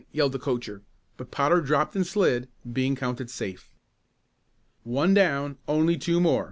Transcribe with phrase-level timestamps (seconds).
[0.11, 0.81] yelled the coacher,
[1.15, 3.75] but Potter dropped and slid, being counted safe.
[4.83, 6.39] "One down, only two more!"